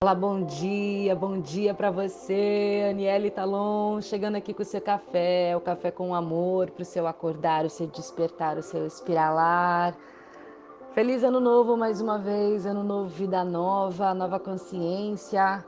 Olá, 0.00 0.14
bom 0.14 0.44
dia, 0.44 1.16
bom 1.16 1.40
dia 1.40 1.74
para 1.74 1.90
você, 1.90 2.86
Aniele 2.88 3.32
Talon, 3.32 4.00
chegando 4.00 4.36
aqui 4.36 4.54
com 4.54 4.62
o 4.62 4.64
seu 4.64 4.80
café, 4.80 5.56
o 5.56 5.60
café 5.60 5.90
com 5.90 6.14
amor 6.14 6.70
para 6.70 6.82
o 6.82 6.84
seu 6.84 7.04
acordar, 7.08 7.64
o 7.64 7.68
seu 7.68 7.88
despertar, 7.88 8.56
o 8.56 8.62
seu 8.62 8.86
espiralar. 8.86 9.96
Feliz 10.92 11.24
ano 11.24 11.40
novo 11.40 11.76
mais 11.76 12.00
uma 12.00 12.16
vez, 12.16 12.64
ano 12.64 12.84
novo, 12.84 13.08
vida 13.08 13.42
nova, 13.42 14.14
nova 14.14 14.38
consciência. 14.38 15.64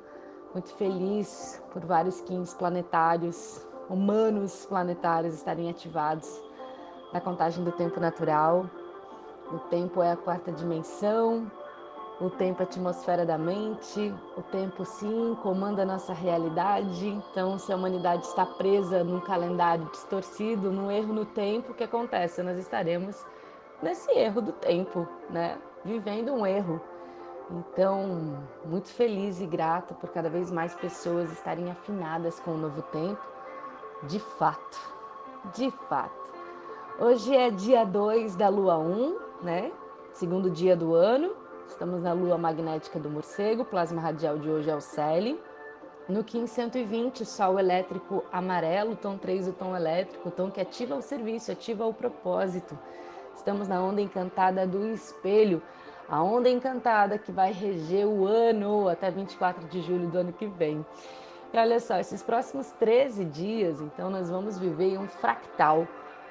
Muito 0.52 0.72
feliz 0.76 1.60
por 1.72 1.84
vários 1.84 2.18
skins 2.18 2.54
planetários, 2.54 3.66
humanos 3.88 4.64
planetários 4.64 5.34
estarem 5.34 5.68
ativados 5.68 6.40
na 7.12 7.20
contagem 7.20 7.64
do 7.64 7.72
tempo 7.72 7.98
natural. 7.98 8.70
O 9.52 9.58
tempo 9.58 10.00
é 10.00 10.12
a 10.12 10.16
quarta 10.16 10.52
dimensão, 10.52 11.50
o 12.20 12.28
tempo 12.28 12.60
é 12.60 12.64
atmosfera 12.64 13.24
da 13.24 13.38
mente, 13.38 14.14
o 14.36 14.42
tempo 14.42 14.84
sim 14.84 15.34
comanda 15.42 15.82
a 15.82 15.86
nossa 15.86 16.12
realidade. 16.12 17.08
Então, 17.08 17.58
se 17.58 17.72
a 17.72 17.76
humanidade 17.76 18.26
está 18.26 18.44
presa 18.44 19.02
num 19.02 19.20
calendário 19.20 19.86
distorcido, 19.86 20.70
num 20.70 20.90
erro 20.90 21.14
no 21.14 21.24
tempo, 21.24 21.72
o 21.72 21.74
que 21.74 21.84
acontece? 21.84 22.42
Nós 22.42 22.58
estaremos 22.58 23.24
nesse 23.82 24.10
erro 24.10 24.42
do 24.42 24.52
tempo, 24.52 25.08
né? 25.30 25.58
Vivendo 25.82 26.32
um 26.34 26.46
erro. 26.46 26.78
Então, 27.50 28.38
muito 28.66 28.88
feliz 28.88 29.40
e 29.40 29.46
grata 29.46 29.94
por 29.94 30.10
cada 30.10 30.28
vez 30.28 30.50
mais 30.50 30.74
pessoas 30.74 31.32
estarem 31.32 31.70
afinadas 31.70 32.38
com 32.38 32.50
o 32.50 32.58
novo 32.58 32.82
tempo. 32.82 33.20
De 34.02 34.20
fato, 34.20 34.78
de 35.54 35.70
fato. 35.88 36.20
Hoje 36.98 37.34
é 37.34 37.50
dia 37.50 37.84
2 37.84 38.36
da 38.36 38.50
lua 38.50 38.76
1, 38.76 38.92
um, 38.92 39.18
né? 39.42 39.72
Segundo 40.12 40.50
dia 40.50 40.76
do 40.76 40.94
ano. 40.94 41.34
Estamos 41.70 42.02
na 42.02 42.12
lua 42.12 42.36
magnética 42.36 42.98
do 42.98 43.08
morcego, 43.08 43.64
plasma 43.64 44.02
radial 44.02 44.36
de 44.36 44.50
hoje 44.50 44.68
é 44.68 44.74
o 44.74 44.80
Celi. 44.80 45.40
No 46.08 46.24
Kim 46.24 46.44
120, 46.44 47.24
sol 47.24 47.60
elétrico 47.60 48.24
amarelo, 48.32 48.96
tom 48.96 49.16
3, 49.16 49.48
o 49.48 49.52
tom 49.52 49.74
elétrico, 49.74 50.32
tom 50.32 50.50
que 50.50 50.60
ativa 50.60 50.96
o 50.96 51.00
serviço, 51.00 51.52
ativa 51.52 51.86
o 51.86 51.94
propósito. 51.94 52.76
Estamos 53.36 53.68
na 53.68 53.80
onda 53.80 54.00
encantada 54.00 54.66
do 54.66 54.84
espelho, 54.88 55.62
a 56.08 56.20
onda 56.20 56.50
encantada 56.50 57.16
que 57.16 57.30
vai 57.30 57.52
reger 57.52 58.04
o 58.04 58.26
ano 58.26 58.88
até 58.88 59.08
24 59.08 59.68
de 59.68 59.80
julho 59.80 60.08
do 60.08 60.18
ano 60.18 60.32
que 60.32 60.48
vem. 60.48 60.84
E 61.52 61.56
olha 61.56 61.78
só, 61.78 61.98
esses 61.98 62.20
próximos 62.20 62.72
13 62.72 63.24
dias, 63.24 63.80
então, 63.80 64.10
nós 64.10 64.28
vamos 64.28 64.58
viver 64.58 64.98
um 64.98 65.06
fractal 65.06 65.86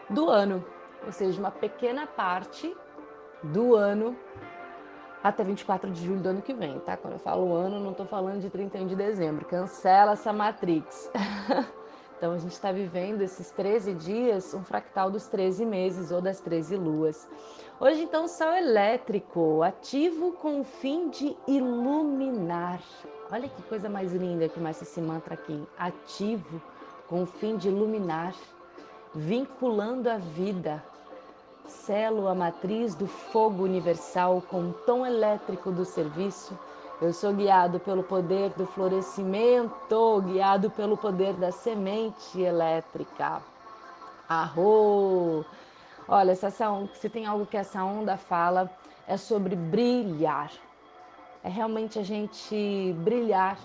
do 0.09 0.29
ano, 0.29 0.63
ou 1.05 1.13
seja, 1.13 1.39
uma 1.39 1.49
pequena 1.49 2.05
parte 2.05 2.75
do 3.41 3.73
ano 3.73 4.17
até 5.23 5.43
24 5.43 5.91
de 5.91 6.05
julho 6.05 6.21
do 6.21 6.29
ano 6.29 6.41
que 6.41 6.53
vem, 6.53 6.79
tá? 6.79 6.95
Quando 6.95 7.13
eu 7.13 7.19
falo 7.19 7.53
ano, 7.53 7.79
não 7.79 7.91
estou 7.91 8.05
falando 8.05 8.41
de 8.41 8.49
31 8.49 8.87
de 8.87 8.95
dezembro. 8.95 9.45
Cancela 9.45 10.13
essa 10.13 10.31
Matrix. 10.31 11.11
então 12.17 12.33
a 12.33 12.37
gente 12.37 12.53
está 12.53 12.71
vivendo 12.71 13.21
esses 13.21 13.51
13 13.51 13.93
dias, 13.93 14.53
um 14.53 14.63
fractal 14.63 15.11
dos 15.11 15.27
13 15.27 15.65
meses 15.65 16.11
ou 16.11 16.21
das 16.21 16.39
13 16.39 16.75
luas. 16.77 17.27
Hoje, 17.81 18.01
então, 18.01 18.27
sol 18.27 18.53
elétrico, 18.53 19.63
ativo 19.63 20.33
com 20.33 20.61
o 20.61 20.63
fim 20.65 21.09
de 21.09 21.35
iluminar. 21.47 22.81
Olha 23.31 23.47
que 23.47 23.61
coisa 23.63 23.87
mais 23.87 24.11
linda 24.11 24.49
que 24.49 24.55
começa 24.55 24.83
esse 24.83 24.99
mantra 24.99 25.35
aqui. 25.35 25.65
Ativo 25.77 26.61
com 27.07 27.23
o 27.23 27.25
fim 27.25 27.57
de 27.57 27.69
iluminar, 27.69 28.35
vinculando 29.15 30.09
a 30.09 30.17
vida, 30.17 30.83
Selo 31.69 32.27
a 32.27 32.35
matriz 32.35 32.95
do 32.95 33.07
fogo 33.07 33.63
universal 33.63 34.41
com 34.41 34.69
o 34.69 34.73
tom 34.73 35.05
elétrico 35.05 35.71
do 35.71 35.85
serviço. 35.85 36.57
Eu 37.01 37.13
sou 37.13 37.31
guiado 37.31 37.79
pelo 37.79 38.03
poder 38.03 38.49
do 38.51 38.65
florescimento, 38.65 40.21
guiado 40.25 40.69
pelo 40.71 40.97
poder 40.97 41.33
da 41.33 41.51
semente 41.51 42.41
elétrica. 42.41 43.41
Arro! 44.27 45.45
Olha, 46.07 46.31
essa 46.31 46.69
onda, 46.69 46.93
se 46.95 47.07
tem 47.07 47.25
algo 47.25 47.45
que 47.45 47.55
essa 47.55 47.83
onda 47.83 48.17
fala, 48.17 48.69
é 49.07 49.15
sobre 49.15 49.55
brilhar. 49.55 50.51
É 51.43 51.49
realmente 51.49 51.99
a 51.99 52.03
gente 52.03 52.93
brilhar. 52.99 53.57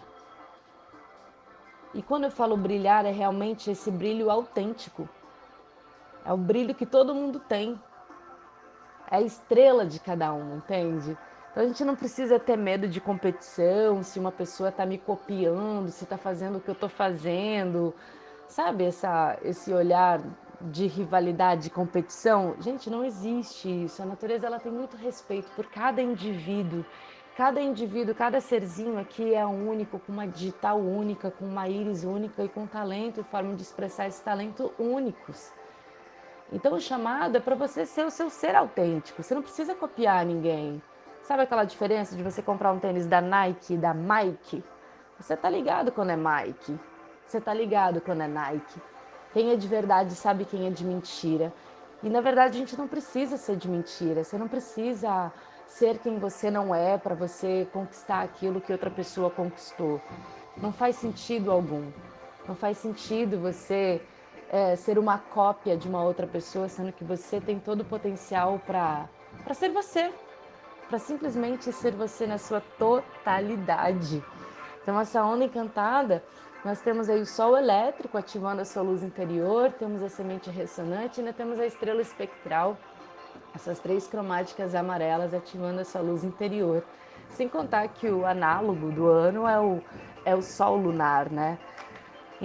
E 1.95 2.03
quando 2.03 2.25
eu 2.25 2.31
falo 2.31 2.57
brilhar, 2.57 3.07
é 3.07 3.11
realmente 3.11 3.71
esse 3.71 3.91
brilho 3.91 4.31
autêntico. 4.31 5.09
É 6.25 6.33
o 6.33 6.37
brilho 6.37 6.75
que 6.75 6.87
todo 6.87 7.15
mundo 7.15 7.39
tem 7.39 7.81
é 9.10 9.16
a 9.16 9.20
estrela 9.20 9.84
de 9.87 10.00
cada 10.00 10.32
um, 10.32 10.56
entende? 10.56 11.16
Então 11.50 11.62
a 11.62 11.66
gente 11.66 11.84
não 11.84 11.94
precisa 11.94 12.38
ter 12.38 12.56
medo 12.56 12.88
de 12.88 13.00
competição, 13.00 14.03
se 14.03 14.19
uma 14.19 14.32
pessoa 14.32 14.70
está 14.70 14.84
me 14.84 14.98
copiando, 14.98 15.88
se 15.91 16.04
está 16.04 16.19
fazendo 16.19 16.59
o 16.59 16.60
que 16.60 16.69
eu 16.69 16.75
estou 16.75 16.88
fazendo, 16.88 17.94
sabe? 18.48 18.84
Essa, 18.84 19.38
esse 19.42 19.72
olhar 19.72 20.20
de 20.60 20.87
rivalidade, 20.87 21.65
de 21.65 21.70
competição. 21.70 22.56
Gente, 22.59 22.91
não 22.91 23.04
existe 23.04 23.69
isso. 23.84 24.03
A 24.03 24.06
natureza 24.06 24.47
ela 24.47 24.59
tem 24.59 24.72
muito 24.72 24.97
respeito 24.97 25.50
por 25.53 25.66
cada 25.66 26.03
indivíduo. 26.03 26.84
Cada 27.36 27.60
indivíduo, 27.60 28.15
cada 28.15 28.41
serzinho 28.41 28.98
aqui 28.98 29.34
é 29.34 29.44
único, 29.44 29.98
com 29.98 30.12
uma 30.12 30.26
digital 30.26 30.78
única, 30.78 31.31
com 31.32 31.44
uma 31.44 31.69
íris 31.69 32.04
única 32.04 32.44
e 32.44 32.48
com 32.48 32.66
talento 32.66 33.21
e 33.21 33.25
forma 33.25 33.54
de 33.54 33.62
expressar 33.62 34.06
esse 34.06 34.22
talento 34.22 34.72
únicos. 34.78 35.53
Então 36.54 36.72
o 36.72 36.81
chamado 36.81 37.37
é 37.37 37.41
para 37.41 37.56
você 37.56 37.84
ser 37.84 38.06
o 38.06 38.10
seu 38.10 38.31
ser 38.31 38.54
autêntico. 38.54 39.20
Você 39.20 39.34
não 39.34 39.42
precisa 39.42 39.75
copiar 39.75 40.25
ninguém. 40.25 40.81
Sabe 41.20 41.42
aquela 41.42 41.65
diferença 41.65 42.15
de 42.15 42.22
você 42.22 42.41
comprar 42.41 42.70
um 42.70 42.78
tênis 42.78 43.06
da 43.06 43.20
Nike, 43.20 43.76
da 43.76 43.92
Mike? 43.92 44.62
Você 45.19 45.37
tá 45.37 45.50
ligado 45.50 45.91
quando 45.91 46.10
é 46.10 46.16
Mike. 46.16 46.78
Você 47.26 47.41
tá 47.41 47.53
ligado 47.53 48.00
quando 48.00 48.22
é 48.22 48.28
Nike. 48.28 48.81
Quem 49.32 49.50
é 49.50 49.56
de 49.56 49.66
verdade 49.66 50.15
sabe 50.15 50.44
quem 50.44 50.69
é 50.69 50.70
de 50.70 50.84
mentira. 50.84 51.53
E 52.04 52.09
na 52.09 52.20
verdade 52.20 52.56
a 52.56 52.60
gente 52.60 52.78
não 52.78 52.86
precisa 52.86 53.36
ser 53.36 53.56
de 53.56 53.69
mentira. 53.69 54.22
Você 54.22 54.38
não 54.38 54.47
precisa 54.47 55.32
ser 55.66 55.98
quem 55.98 56.21
você 56.21 56.53
não 56.53 56.72
é 56.72 56.97
para 56.97 57.16
você 57.16 57.66
conquistar 57.72 58.22
aquilo 58.22 58.60
que 58.60 58.71
outra 58.71 58.91
pessoa 58.91 59.28
conquistou. 59.28 60.00
Não 60.56 60.72
faz 60.72 60.94
sentido 60.94 61.50
algum. 61.50 61.91
Não 62.47 62.54
faz 62.54 62.78
sentido 62.78 63.41
você 63.41 64.00
é, 64.54 64.76
ser 64.76 65.00
uma 65.00 65.19
cópia 65.19 65.76
de 65.76 65.88
uma 65.88 66.04
outra 66.04 66.28
pessoa, 66.28 66.69
sendo 66.69 66.92
que 66.92 67.03
você 67.03 67.41
tem 67.41 67.59
todo 67.59 67.81
o 67.81 67.84
potencial 67.84 68.60
para 68.65 69.09
ser 69.53 69.70
você, 69.70 70.15
para 70.88 70.97
simplesmente 71.00 71.72
ser 71.72 71.91
você 71.91 72.25
na 72.25 72.38
sua 72.38 72.60
totalidade. 72.78 74.22
Então, 74.81 75.00
essa 75.00 75.25
onda 75.25 75.44
encantada, 75.44 76.22
nós 76.65 76.81
temos 76.81 77.09
aí 77.09 77.20
o 77.20 77.26
sol 77.26 77.59
elétrico 77.59 78.16
ativando 78.16 78.62
a 78.62 78.65
sua 78.65 78.82
luz 78.84 79.03
interior, 79.03 79.72
temos 79.72 80.04
a 80.04 80.09
semente 80.09 80.48
ressonante 80.50 81.19
ainda 81.19 81.32
temos 81.32 81.59
a 81.59 81.66
estrela 81.66 82.00
espectral, 82.00 82.78
essas 83.56 83.81
três 83.81 84.06
cromáticas 84.06 84.72
amarelas 84.72 85.34
ativando 85.34 85.81
a 85.81 85.84
sua 85.84 86.00
luz 86.00 86.22
interior. 86.22 86.84
Sem 87.31 87.48
contar 87.48 87.88
que 87.88 88.09
o 88.09 88.25
análogo 88.25 88.92
do 88.92 89.09
ano 89.09 89.48
é 89.48 89.59
o, 89.59 89.82
é 90.25 90.32
o 90.36 90.42
sol 90.42 90.76
lunar, 90.76 91.28
né? 91.28 91.59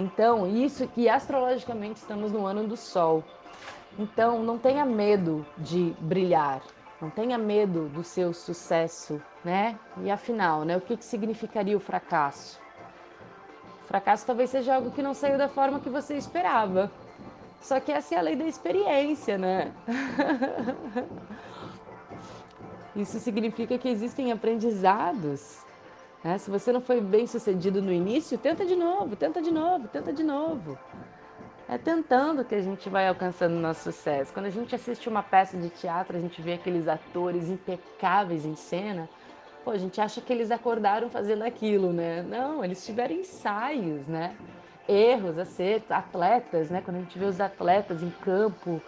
Então, 0.00 0.46
isso 0.46 0.88
que 0.88 1.10
astrologicamente 1.10 2.00
estamos 2.00 2.32
no 2.32 2.46
ano 2.46 2.66
do 2.66 2.74
Sol. 2.74 3.22
Então, 3.98 4.42
não 4.42 4.56
tenha 4.56 4.86
medo 4.86 5.44
de 5.58 5.94
brilhar, 6.00 6.62
não 7.02 7.10
tenha 7.10 7.36
medo 7.36 7.86
do 7.90 8.02
seu 8.02 8.32
sucesso, 8.32 9.20
né? 9.44 9.78
E 10.02 10.10
afinal, 10.10 10.64
né, 10.64 10.74
o 10.74 10.80
que, 10.80 10.96
que 10.96 11.04
significaria 11.04 11.76
o 11.76 11.80
fracasso? 11.80 12.58
O 13.84 13.88
fracasso 13.88 14.24
talvez 14.24 14.48
seja 14.48 14.76
algo 14.76 14.90
que 14.90 15.02
não 15.02 15.12
saiu 15.12 15.36
da 15.36 15.50
forma 15.50 15.80
que 15.80 15.90
você 15.90 16.16
esperava. 16.16 16.90
Só 17.60 17.78
que 17.78 17.92
essa 17.92 18.14
é 18.14 18.18
a 18.18 18.22
lei 18.22 18.36
da 18.36 18.46
experiência, 18.46 19.36
né? 19.36 19.70
Isso 22.96 23.20
significa 23.20 23.76
que 23.76 23.88
existem 23.88 24.32
aprendizados 24.32 25.58
né? 26.22 26.38
Se 26.38 26.50
você 26.50 26.72
não 26.72 26.80
foi 26.80 27.00
bem 27.00 27.26
sucedido 27.26 27.80
no 27.80 27.92
início, 27.92 28.38
tenta 28.38 28.64
de 28.64 28.76
novo, 28.76 29.16
tenta 29.16 29.40
de 29.40 29.50
novo, 29.50 29.88
tenta 29.88 30.12
de 30.12 30.22
novo. 30.22 30.78
É 31.68 31.78
tentando 31.78 32.44
que 32.44 32.54
a 32.54 32.60
gente 32.60 32.90
vai 32.90 33.06
alcançando 33.06 33.54
o 33.54 33.60
nosso 33.60 33.92
sucesso. 33.92 34.32
Quando 34.32 34.46
a 34.46 34.50
gente 34.50 34.74
assiste 34.74 35.08
uma 35.08 35.22
peça 35.22 35.56
de 35.56 35.70
teatro, 35.70 36.16
a 36.16 36.20
gente 36.20 36.42
vê 36.42 36.54
aqueles 36.54 36.88
atores 36.88 37.48
impecáveis 37.48 38.44
em 38.44 38.56
cena, 38.56 39.08
pô, 39.64 39.70
a 39.70 39.78
gente 39.78 40.00
acha 40.00 40.20
que 40.20 40.32
eles 40.32 40.50
acordaram 40.50 41.08
fazendo 41.08 41.42
aquilo, 41.42 41.92
né? 41.92 42.22
Não, 42.22 42.64
eles 42.64 42.84
tiveram 42.84 43.14
ensaios, 43.14 44.04
né? 44.08 44.34
Erros, 44.88 45.38
acertos, 45.38 45.92
atletas, 45.92 46.70
né? 46.70 46.82
Quando 46.84 46.96
a 46.96 47.00
gente 47.00 47.16
vê 47.16 47.24
os 47.24 47.40
atletas 47.40 48.02
em 48.02 48.10
campo, 48.10 48.82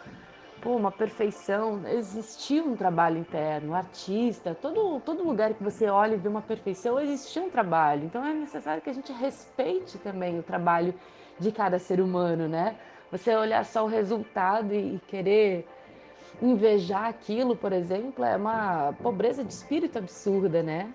pô, 0.63 0.77
uma 0.77 0.93
perfeição. 0.93 1.83
Existia 1.89 2.63
um 2.63 2.77
trabalho 2.77 3.19
interno, 3.19 3.75
artista, 3.75 4.55
todo, 4.55 5.01
todo 5.01 5.25
lugar 5.25 5.53
que 5.53 5.63
você 5.63 5.89
olha 5.89 6.15
e 6.15 6.19
vê 6.19 6.29
uma 6.29 6.41
perfeição, 6.41 6.99
existia 7.01 7.43
um 7.43 7.51
trabalho. 7.51 8.05
Então 8.05 8.25
é 8.25 8.33
necessário 8.33 8.81
que 8.81 8.89
a 8.89 8.93
gente 8.95 9.13
respeite 9.13 9.99
também 9.99 10.39
o 10.39 10.43
trabalho 10.43 10.95
de 11.39 11.51
cada 11.51 11.79
ser 11.79 12.01
humano, 12.01 12.49
né? 12.49 12.77
Você 13.11 13.35
olhar 13.37 13.65
só 13.65 13.85
o 13.85 13.89
resultado 13.89 14.73
e, 14.73 14.99
querer 15.09 15.69
invejar 16.41 17.07
aquilo, 17.07 17.55
por 17.55 17.73
exemplo, 17.73 18.25
é 18.25 18.37
uma 18.37 18.95
pobreza 19.03 19.45
de 19.45 19.53
espírito 19.53 19.99
absurda, 19.99 20.63
né? 20.63 20.93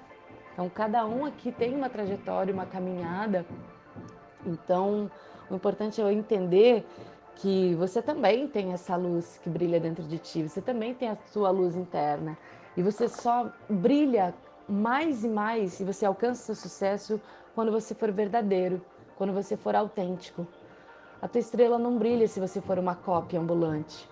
Então, 0.53 0.67
cada 0.69 1.05
um 1.05 1.25
aqui 1.25 1.51
tem 1.51 1.75
uma 1.75 1.89
trajetória, 1.89 2.51
uma 2.51 2.65
caminhada. 2.65 3.45
Então, 4.45 5.11
o 5.49 5.55
importante 5.55 6.01
é 6.01 6.03
eu 6.03 6.11
entender 6.11 6.83
que 7.37 7.75
você 7.75 8.01
também 8.01 8.47
tem 8.47 8.73
essa 8.73 8.95
luz 8.95 9.39
que 9.43 9.49
brilha 9.49 9.79
dentro 9.79 10.03
de 10.03 10.17
ti, 10.17 10.47
você 10.47 10.61
também 10.61 10.93
tem 10.93 11.09
a 11.09 11.17
sua 11.31 11.49
luz 11.49 11.75
interna. 11.75 12.37
E 12.75 12.81
você 12.81 13.07
só 13.07 13.51
brilha 13.69 14.33
mais 14.67 15.23
e 15.23 15.29
mais 15.29 15.79
e 15.79 15.83
você 15.83 16.05
alcança 16.05 16.43
seu 16.43 16.55
sucesso 16.55 17.21
quando 17.53 17.71
você 17.71 17.93
for 17.95 18.11
verdadeiro, 18.11 18.81
quando 19.15 19.33
você 19.33 19.55
for 19.55 19.75
autêntico. 19.75 20.47
A 21.21 21.27
tua 21.27 21.39
estrela 21.39 21.77
não 21.77 21.97
brilha 21.97 22.27
se 22.27 22.39
você 22.39 22.59
for 22.61 22.77
uma 22.77 22.95
cópia 22.95 23.39
ambulante. 23.39 24.09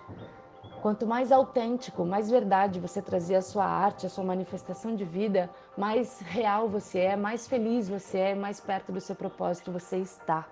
Quanto 0.80 1.06
mais 1.06 1.32
autêntico, 1.32 2.04
mais 2.04 2.30
verdade 2.30 2.78
você 2.78 3.02
trazer 3.02 3.34
a 3.36 3.42
sua 3.42 3.64
arte, 3.64 4.06
a 4.06 4.08
sua 4.08 4.24
manifestação 4.24 4.94
de 4.94 5.04
vida, 5.04 5.50
mais 5.76 6.20
real 6.20 6.68
você 6.68 7.00
é, 7.00 7.16
mais 7.16 7.46
feliz 7.48 7.88
você 7.88 8.18
é, 8.18 8.34
mais 8.34 8.60
perto 8.60 8.92
do 8.92 9.00
seu 9.00 9.16
propósito 9.16 9.72
você 9.72 9.96
está. 9.98 10.46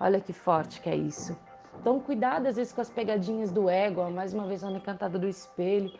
Olha 0.00 0.20
que 0.20 0.32
forte 0.32 0.80
que 0.80 0.88
é 0.88 0.96
isso. 0.96 1.36
Então, 1.84 2.00
cuidado 2.00 2.46
às 2.46 2.56
vezes 2.56 2.72
com 2.72 2.80
as 2.80 2.88
pegadinhas 2.88 3.52
do 3.52 3.68
ego, 3.68 4.10
mais 4.10 4.32
uma 4.32 4.46
vez, 4.46 4.64
a 4.64 4.70
encantada 4.70 5.18
do 5.18 5.28
espelho. 5.28 5.92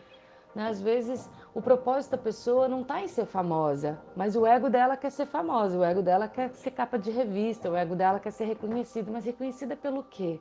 Né? 0.55 0.67
Às 0.67 0.81
vezes, 0.81 1.29
o 1.53 1.61
propósito 1.61 2.13
da 2.13 2.17
pessoa 2.17 2.67
não 2.67 2.81
está 2.81 3.01
em 3.01 3.07
ser 3.07 3.27
famosa, 3.27 3.99
mas 4.15 4.35
o 4.35 4.47
ego 4.47 4.67
dela 4.67 4.97
quer 4.97 5.11
ser 5.11 5.27
famosa, 5.27 5.77
o 5.77 5.83
ego 5.83 6.01
dela 6.01 6.27
quer 6.27 6.49
ser 6.55 6.71
capa 6.71 6.97
de 6.97 7.11
revista, 7.11 7.69
o 7.69 7.75
ego 7.75 7.95
dela 7.95 8.19
quer 8.19 8.31
ser 8.31 8.45
reconhecido, 8.45 9.11
mas 9.11 9.25
reconhecida 9.25 9.75
pelo 9.75 10.01
quê? 10.01 10.39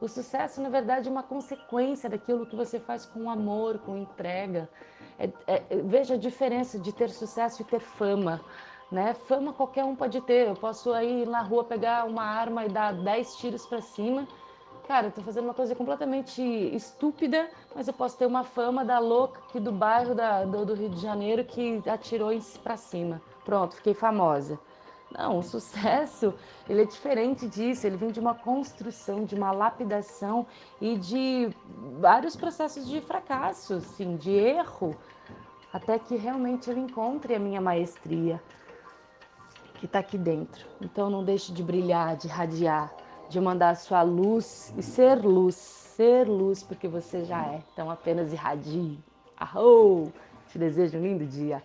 O 0.00 0.06
sucesso, 0.06 0.62
na 0.62 0.68
verdade, 0.68 1.08
é 1.08 1.10
uma 1.10 1.24
consequência 1.24 2.08
daquilo 2.08 2.46
que 2.46 2.54
você 2.54 2.78
faz 2.78 3.04
com 3.04 3.28
amor, 3.28 3.78
com 3.78 3.96
entrega. 3.96 4.70
É, 5.18 5.28
é, 5.48 5.62
veja 5.82 6.14
a 6.14 6.18
diferença 6.18 6.78
de 6.78 6.92
ter 6.92 7.10
sucesso 7.10 7.62
e 7.62 7.64
ter 7.64 7.80
fama. 7.80 8.40
Né? 8.92 9.12
Fama 9.12 9.52
qualquer 9.52 9.84
um 9.84 9.96
pode 9.96 10.20
ter. 10.20 10.46
Eu 10.46 10.54
posso 10.54 10.96
ir 11.00 11.26
na 11.26 11.42
rua 11.42 11.64
pegar 11.64 12.04
uma 12.04 12.22
arma 12.22 12.64
e 12.64 12.68
dar 12.68 12.92
10 12.92 13.36
tiros 13.38 13.66
para 13.66 13.80
cima. 13.80 14.28
Cara, 14.86 15.06
eu 15.06 15.12
tô 15.12 15.22
fazendo 15.22 15.44
uma 15.44 15.54
coisa 15.54 15.74
completamente 15.74 16.42
estúpida, 16.42 17.48
mas 17.74 17.88
eu 17.88 17.94
posso 17.94 18.18
ter 18.18 18.26
uma 18.26 18.44
fama 18.44 18.84
da 18.84 18.98
louca 18.98 19.40
aqui 19.48 19.58
do 19.58 19.72
bairro 19.72 20.14
da, 20.14 20.44
do, 20.44 20.66
do 20.66 20.74
Rio 20.74 20.90
de 20.90 21.00
Janeiro 21.00 21.42
que 21.42 21.82
atirou 21.88 22.30
para 22.62 22.76
cima. 22.76 23.20
Pronto, 23.46 23.76
fiquei 23.76 23.94
famosa. 23.94 24.58
Não, 25.10 25.38
o 25.38 25.42
sucesso, 25.42 26.34
ele 26.68 26.82
é 26.82 26.84
diferente 26.84 27.48
disso, 27.48 27.86
ele 27.86 27.96
vem 27.96 28.10
de 28.10 28.20
uma 28.20 28.34
construção, 28.34 29.24
de 29.24 29.34
uma 29.34 29.52
lapidação 29.52 30.46
e 30.80 30.98
de 30.98 31.48
vários 31.98 32.36
processos 32.36 32.86
de 32.86 33.00
fracasso, 33.00 33.74
assim, 33.74 34.16
de 34.16 34.32
erro, 34.32 34.94
até 35.72 35.98
que 35.98 36.14
realmente 36.14 36.68
eu 36.68 36.76
encontre 36.76 37.34
a 37.34 37.38
minha 37.38 37.60
maestria 37.60 38.42
que 39.76 39.86
está 39.86 40.00
aqui 40.00 40.18
dentro. 40.18 40.66
Então 40.80 41.08
não 41.08 41.24
deixe 41.24 41.52
de 41.52 41.62
brilhar, 41.62 42.16
de 42.16 42.28
radiar, 42.28 42.92
de 43.28 43.40
mandar 43.40 43.76
sua 43.76 44.02
luz 44.02 44.72
e 44.76 44.82
ser 44.82 45.24
luz, 45.24 45.54
ser 45.54 46.28
luz 46.28 46.62
porque 46.62 46.88
você 46.88 47.24
já 47.24 47.44
é. 47.46 47.62
Então 47.72 47.90
apenas 47.90 48.32
irradie. 48.32 48.98
Arrou! 49.36 50.12
Te 50.48 50.58
desejo 50.58 50.98
um 50.98 51.02
lindo 51.02 51.24
dia. 51.24 51.62